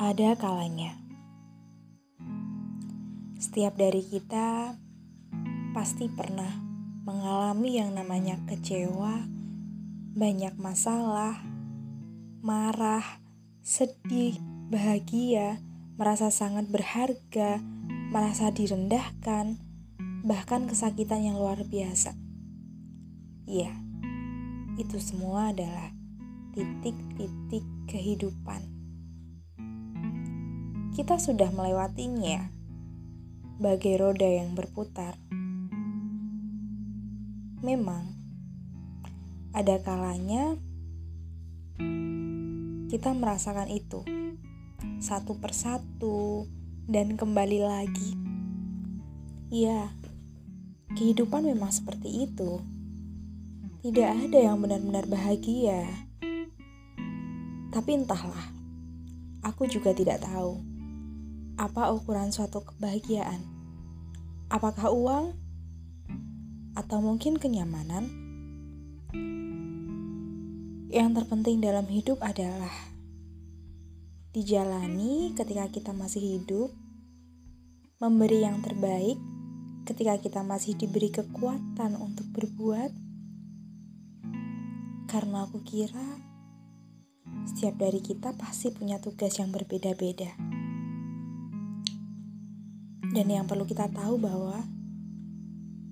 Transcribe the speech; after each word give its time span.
Ada 0.00 0.32
kalanya 0.32 0.96
setiap 3.36 3.76
dari 3.76 4.00
kita 4.00 4.72
pasti 5.76 6.08
pernah 6.08 6.48
mengalami 7.04 7.76
yang 7.76 7.92
namanya 7.92 8.40
kecewa, 8.48 9.28
banyak 10.16 10.56
masalah, 10.56 11.44
marah, 12.40 13.04
sedih, 13.60 14.40
bahagia, 14.72 15.60
merasa 16.00 16.32
sangat 16.32 16.72
berharga, 16.72 17.60
merasa 18.08 18.48
direndahkan, 18.48 19.60
bahkan 20.24 20.64
kesakitan 20.64 21.28
yang 21.28 21.36
luar 21.36 21.60
biasa. 21.68 22.16
Iya, 23.44 23.76
itu 24.80 24.96
semua 24.96 25.52
adalah 25.52 25.92
titik-titik 26.56 27.68
kehidupan 27.84 28.79
kita 31.00 31.16
sudah 31.16 31.48
melewatinya, 31.48 32.52
bagai 33.56 34.04
roda 34.04 34.28
yang 34.28 34.52
berputar. 34.52 35.16
Memang, 37.64 38.04
ada 39.56 39.80
kalanya 39.80 40.60
kita 42.92 43.16
merasakan 43.16 43.72
itu 43.72 44.04
satu 45.00 45.40
persatu 45.40 46.44
dan 46.84 47.16
kembali 47.16 47.64
lagi. 47.64 48.12
Ya, 49.48 49.96
kehidupan 51.00 51.48
memang 51.48 51.72
seperti 51.72 52.28
itu. 52.28 52.60
Tidak 53.80 54.28
ada 54.28 54.36
yang 54.36 54.60
benar-benar 54.60 55.08
bahagia. 55.08 55.88
Tapi 57.72 58.04
entahlah, 58.04 58.52
aku 59.40 59.64
juga 59.64 59.96
tidak 59.96 60.20
tahu 60.20 60.69
apa 61.60 61.92
ukuran 61.92 62.32
suatu 62.32 62.64
kebahagiaan? 62.64 63.44
Apakah 64.48 64.88
uang? 64.88 65.36
Atau 66.72 67.04
mungkin 67.04 67.36
kenyamanan? 67.36 68.08
Yang 70.88 71.20
terpenting 71.20 71.60
dalam 71.60 71.84
hidup 71.84 72.16
adalah 72.24 72.72
dijalani 74.32 75.36
ketika 75.36 75.68
kita 75.68 75.92
masih 75.92 76.40
hidup, 76.40 76.72
memberi 78.00 78.40
yang 78.40 78.64
terbaik 78.64 79.20
ketika 79.84 80.16
kita 80.16 80.40
masih 80.40 80.80
diberi 80.80 81.12
kekuatan 81.12 82.00
untuk 82.00 82.24
berbuat, 82.32 82.88
karena 85.12 85.44
aku 85.44 85.60
kira 85.60 86.24
setiap 87.44 87.76
dari 87.76 88.00
kita 88.00 88.32
pasti 88.38 88.72
punya 88.72 88.96
tugas 88.96 89.36
yang 89.36 89.52
berbeda-beda. 89.52 90.59
Dan 93.10 93.26
yang 93.26 93.42
perlu 93.50 93.66
kita 93.66 93.90
tahu 93.90 94.22
bahwa 94.22 94.62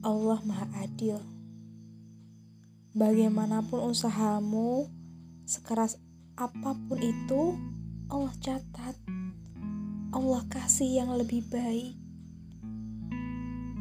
Allah 0.00 0.40
Maha 0.48 0.66
Adil. 0.80 1.20
Bagaimanapun 2.96 3.88
usahamu, 3.92 4.88
sekeras 5.44 6.00
apa 6.40 6.72
pun 6.88 6.96
itu, 7.00 7.60
Allah 8.08 8.32
catat. 8.40 8.96
Allah 10.12 10.44
kasih 10.48 11.04
yang 11.04 11.12
lebih 11.12 11.44
baik. 11.52 11.96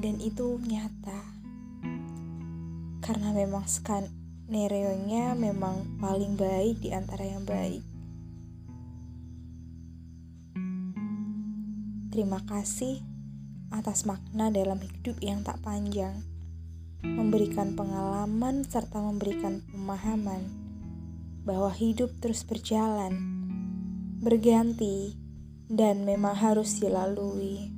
Dan 0.00 0.20
itu 0.24 0.56
nyata. 0.64 1.20
Karena 3.04 3.32
memang 3.36 3.68
skenario-nya 3.68 5.36
memang 5.36 6.00
paling 6.00 6.36
baik 6.36 6.80
di 6.80 6.96
antara 6.96 7.28
yang 7.28 7.44
baik. 7.44 7.84
Terima 12.12 12.42
kasih 12.44 13.07
atas 13.70 14.08
makna 14.08 14.48
dalam 14.48 14.80
hidup 14.80 15.20
yang 15.20 15.44
tak 15.44 15.60
panjang, 15.60 16.24
memberikan 17.04 17.76
pengalaman 17.78 18.66
serta 18.66 18.98
memberikan 18.98 19.62
pemahaman 19.70 20.42
bahwa 21.44 21.72
hidup 21.72 22.12
terus 22.20 22.44
berjalan, 22.44 23.16
berganti, 24.20 25.16
dan 25.68 26.04
memang 26.04 26.36
harus 26.36 26.80
dilalui. 26.80 27.72